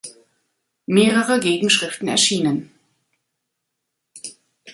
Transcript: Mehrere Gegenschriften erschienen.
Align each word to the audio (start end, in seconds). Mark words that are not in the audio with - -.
Mehrere 0.87 1.39
Gegenschriften 1.39 2.07
erschienen. 2.07 2.71